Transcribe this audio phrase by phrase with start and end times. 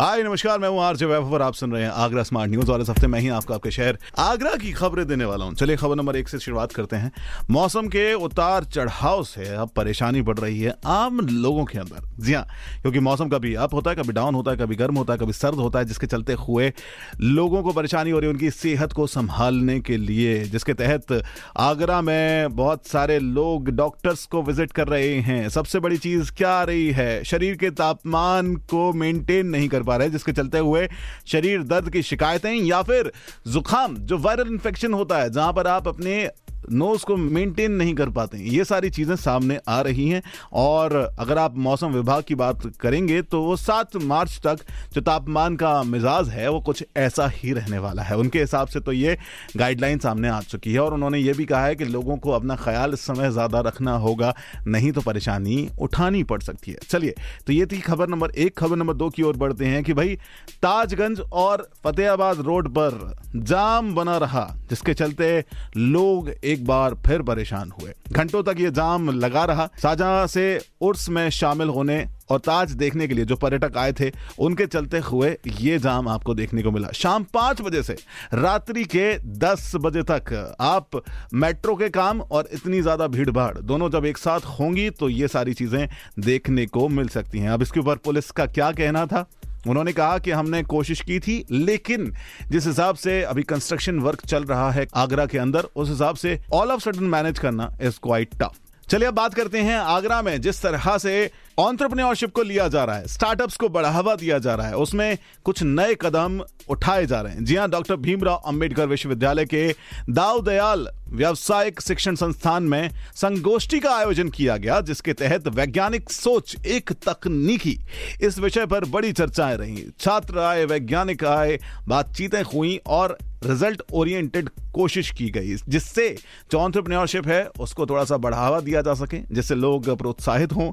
[0.00, 2.80] हाय, नमस्कार, मैं हूँ आरजे वैभव और आप सुन रहे हैं आगरा स्मार्ट न्यूज़ और
[2.80, 5.96] इस हफ़्ते मैं ही आपको आपके शहर आगरा की खबरें देने वाला हूँ। चलिए, खबर
[5.96, 7.10] नंबर एक से शुरुआत करते हैं।
[7.50, 12.34] मौसम के उतार चढ़ाव से अब परेशानी बढ़ रही है आम लोगों के अंदर। जी
[12.34, 12.44] हाँ
[12.82, 15.32] क्योंकि मौसम कभी अप होता है, कभी डाउन होता है, कभी गर्म होता है, कभी
[15.32, 16.72] सर्द होता है, जिसके चलते हुए
[17.20, 21.22] लोगों को परेशानी हो रही है उनकी सेहत को संभालने के लिए, जिसके तहत
[21.58, 26.50] आगरा में बहुत सारे लोग डॉक्टर्स को विज़िट कर रहे हैं। सबसे बड़ी चीज़ क्या
[26.50, 27.22] आ रही है?
[27.24, 30.88] शरीर के तापमान को मेंटेन नहीं कर पा रहे हैं, जिसके चलते हुए
[31.26, 33.12] शरीर, दर्द की शिकायतें या फिर
[33.48, 36.28] जुकाम, जो वायरल इन्फेक्शन होता है, जहाँ पर आप अपने
[36.70, 40.22] नोज़ को मेंटेन नहीं कर पाते हैं। ये सारी चीज़ें सामने आ रही हैं
[40.54, 44.64] और अगर आप मौसम विभाग की बात करेंगे तो वो सात मार्च तक
[44.94, 48.80] जो तापमान का मिजाज है, वो कुछ ऐसा ही रहने वाला है। उनके हिसाब से
[48.80, 49.16] तो ये
[49.56, 52.56] गाइडलाइन सामने आ चुकी है और उन्होंने ये भी कहा है कि लोगों को अपना
[52.56, 54.34] ख्याल इस समय ज़्यादा रखना होगा,
[54.66, 57.14] नहीं तो परेशानी उठानी पड़ सकती है। चलिए
[57.46, 60.16] तो ये थी खबर नंबर एक। खबर नंबर दो की ओर बढ़ते हैं कि भाई,
[60.62, 65.44] ताजगंज और फतेहाबाद रोड पर जाम बना रहा, जिसके चलते
[65.76, 71.08] लोग एक बार फिर परेशान हुए। घंटों तक ये जाम लगा रहा। शाहजहां से उर्स
[71.08, 75.36] में शामिल होने और ताज देखने के लिए जो पर्यटक आए थे, उनके चलते हुए
[75.50, 77.96] ये जाम आपको देखने को मिला। शाम पाँच बजे से
[78.34, 79.06] रात्रि के
[79.38, 81.02] दस बजे तक आप
[81.34, 85.28] मेट्रो के काम और इतनी ज़्यादा भीड़ भाड़ दोनों जब एक साथ होंगी तो ये
[85.28, 85.88] सारी चीज़ें
[86.20, 89.26] देखने को मिल सकती हैं। अब इसके ऊपर पुलिस का क्या कहना था?
[89.66, 92.12] उन्होंने कहा कि हमने कोशिश की थी, लेकिन
[92.50, 96.38] जिस हिसाब से अभी कंस्ट्रक्शन वर्क चल रहा है आगरा के अंदर, उस हिसाब से
[96.52, 98.58] ऑल ऑफ़ सडन मैनेज करना इज़ क्वाइट टफ
[98.88, 101.30] चलिए अब बात करते हैं आगरा में, जिस तरह से
[101.60, 105.62] ऑन्टरप्रन्योरशिप को लिया जा रहा है स्टार्टअप्स को बढ़ावा दिया जा रहा है, उसमें कुछ
[105.62, 109.68] नए कदम उठाए जा रहे हैं। जी हाँ, डॉक्टर भीमराव अंबेडकर विश्वविद्यालय के
[110.10, 116.56] दाव दयाल व्यावसायिक शिक्षण संस्थान में संगोष्ठी का आयोजन किया गया, जिसके तहत वैज्ञानिक सोच,
[116.66, 117.78] एक तकनीकी,
[118.22, 121.58] इस विषय पर बड़ी चर्चाएँ रही। छात्र आए, वैज्ञानिक आए,
[121.88, 126.08] बातचीतें हुई और रिज़ल्ट ओरिएंटेड कोशिश की गई, जिससे
[126.52, 130.70] जो ऑन्टरप्रन्योरशिप है, उसको थोड़ा सा बढ़ावा दिया जा सके, जिससे लोग प्रोत्साहित हों।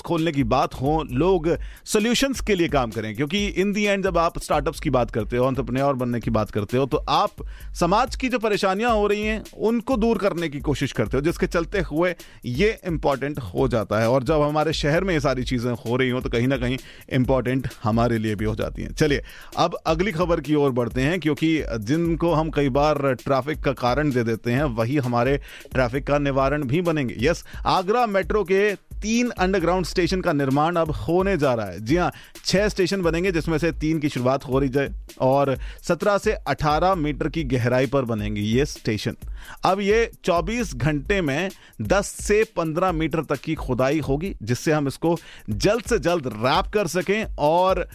[0.00, 1.48] स्टार्टअप्स खोलने की बात हो, लोग
[1.84, 5.36] सोल्यूशंस के लिए काम करें, क्योंकि इन दी एंड जब आप स्टार्टअप्स की बात करते
[5.36, 7.42] हो ऑन्टरप्रन्योर बनने की बात करते हो तो आप
[7.74, 11.46] समाज की जो परेशानियाँ हो रही हैं, उनको दूर करने की कोशिश करते हो, जिसके
[11.48, 12.14] चलते हुए
[12.46, 16.10] ये इंपॉर्टेंट हो जाता है। और जब हमारे शहर में ये सारी चीज़ें हो रही
[16.10, 16.78] हो तो कहीं ना कहीं
[17.12, 19.22] इंपॉर्टेंट हमारे लिए भी हो जाती हैं। चलिए,
[19.58, 21.50] अब अगली खबर की ओर बढ़ते हैं, क्योंकि
[21.80, 25.36] जिनको हम कई बार ट्रैफ़िक का कारण दे देते हैं, वही हमारे
[25.72, 28.60] ट्रैफ़िक का निवारण भी बनेंगे। यस आगरा मेट्रो के
[29.02, 32.10] तीन अंडरग्राउंड स्टेशन का निर्माण अब होने जा रहा है। जी हाँ
[32.44, 34.90] छह स्टेशन बनेंगे, जिसमें से तीन की शुरुआत हो रही जाए
[35.20, 39.16] और सत्रह से अठारह मीटर की गहराई पर बनेंगे ये स्टेशन
[39.64, 41.50] अब ये चौबीस घंटे में
[41.82, 45.16] दस से पंद्रह मीटर तक की खुदाई होगी, जिससे हम इसको
[45.50, 47.86] जल्द से जल्द रैप कर सकें और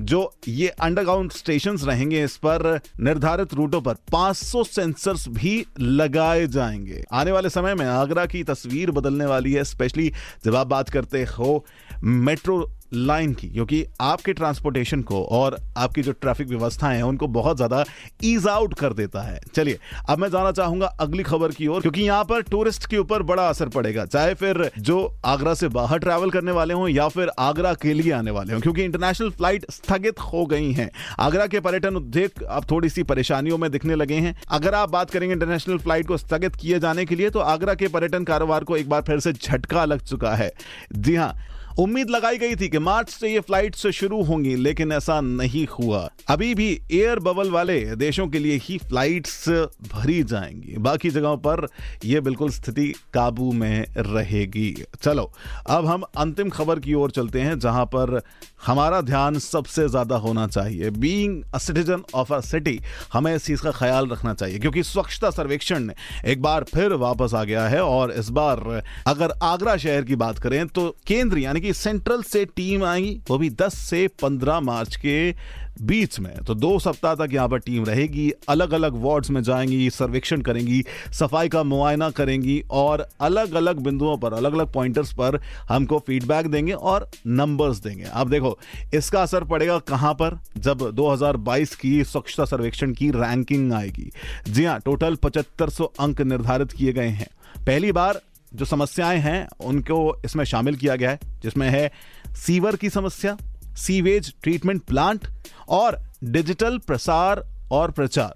[0.00, 7.04] जो ये अंडरग्राउंड स्टेशन रहेंगे, इस पर निर्धारित रूटों पर 500 सेंसर्स भी लगाए जाएँगे।
[7.12, 10.12] आने वाले समय में आगरा की तस्वीर बदलने वाली है स्पेशली
[10.44, 11.66] जब आप बात करते हो
[12.04, 17.56] मेट्रो लाइन की, क्योंकि आपके ट्रांसपोर्टेशन को और आपकी जो ट्रैफ़िक व्यवस्थाएँ हैं, उनको बहुत
[17.56, 17.84] ज़्यादा
[18.24, 19.78] ईज आउट कर देता है। चलिए,
[20.08, 23.48] अब मैं जाना चाहूँगा अगली खबर की ओर, क्योंकि यहाँ पर टूरिस्ट के ऊपर बड़ा
[23.48, 27.74] असर पड़ेगा, चाहे फिर जो आगरा से बाहर ट्रैवल करने वाले हों या फिर आगरा
[27.74, 30.90] के लिए आने वाले हों, क्योंकि इंटरनेशनल फ़्लाइट स्थगित हो गई हैं।
[31.20, 35.10] आगरा के पर्यटन उद्योग अब थोड़ी सी परेशानियों में दिखने लगे हैं। अगर आप बात
[35.10, 38.76] करेंगे इंटरनेशनल फ़्लाइट को स्थगित किए जाने के लिए तो आगरा के पर्यटन कारोबार को
[38.76, 40.52] एक बार फिर से झटका लग चुका है।
[40.92, 41.34] जी हाँ
[41.78, 45.66] उम्मीद लगाई गई थी कि मार्च से ये फ़्लाइट से शुरू होंगी, लेकिन ऐसा नहीं
[45.68, 49.48] हुआ। अभी भी एयर बबल वाले देशों के लिए ही फ्लाइट्स
[49.92, 51.66] भरी जाएँगी। बाकी जगहों पर
[52.04, 54.72] यह बिल्कुल स्थिति काबू में रहेगी।
[55.02, 55.30] चलो,
[55.68, 58.20] अब हम अंतिम खबर की ओर चलते हैं, जहाँ पर
[58.66, 62.78] हमारा ध्यान सबसे ज़्यादा होना चाहिए। Being a citizen of a city
[63.12, 65.90] हमें इस चीज़ का ख्याल रखना चाहिए, क्योंकि स्वच्छता सर्वेक्षण
[66.26, 70.38] एक बार फिर वापस आ गया है, और इस बार अगर आगरा शहर की बात
[70.38, 74.96] करें तो केंद्र, यानी कि सेंट्रल से टीम आएगी वो भी 10 से 15 मार्च
[74.96, 75.34] के
[75.82, 79.90] बीच में। तो दो सप्ताह तक यहाँ पर टीम रहेगी अलग अलग वार्ड्स में जाएँगी,
[79.90, 85.40] सर्वेक्षण करेंगी, सफ़ाई का मुआयना करेंगी और अलग अलग बिंदुओं पर अलग अलग पॉइंटर्स पर
[85.68, 88.58] हमको फीडबैक देंगे और नंबर्स देंगे। आप देखो,
[88.94, 90.38] इसका असर पड़ेगा कहाँ पर?
[90.58, 94.10] जब 2022 की स्वच्छता सर्वेक्षण की रैंकिंग आएगी।
[94.48, 97.28] जी हाँ टोटल पचहत्तर अंक निर्धारित किए गए हैं।
[97.66, 98.20] पहली बार
[98.54, 101.90] जो समस्याएँ हैं, उनको इसमें शामिल किया गया है, जिसमें है
[102.36, 103.36] सीवर की समस्या,
[103.76, 105.26] सीवेज ट्रीटमेंट प्लांट
[105.68, 107.42] और डिजिटल प्रसार
[107.72, 108.34] और प्रचार।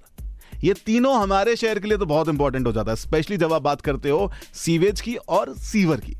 [0.64, 3.62] ये तीनों हमारे शहर के लिए तो बहुत इंपॉर्टेंट हो जाता है स्पेशली जब आप
[3.62, 6.16] बात करते हो सीवेज की और सीवर की।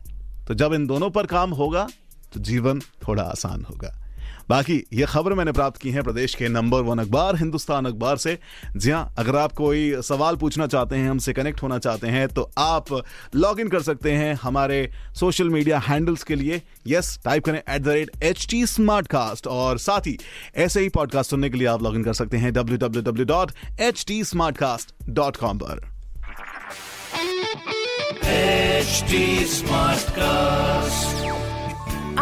[0.49, 1.89] तो जब इन दोनों पर काम होगा
[2.35, 4.04] तो जीवन थोड़ा आसान होगा।
[4.49, 8.39] बाकी ये खबर मैंने प्राप्त की है प्रदेश के नंबर वन अखबार, हिंदुस्तान अखबार से।
[8.77, 12.51] जी हाँ अगर आप कोई सवाल पूछना चाहते हैं, हमसे कनेक्ट होना चाहते हैं तो
[12.59, 12.87] आप
[13.35, 17.83] लॉग इन कर सकते हैं हमारे सोशल मीडिया हैंडल्स के लिए। यस टाइप करें at
[17.83, 20.19] the rate H T smart cast और साथ ही
[20.57, 23.27] ऐसे ही पॉडकास्ट सुनने के लिए आप लॉग इन कर सकते हैं W W W
[23.27, 25.93] dot H T smart cast dot com पर
[28.85, 29.19] HD
[29.51, 31.34] Smartcast.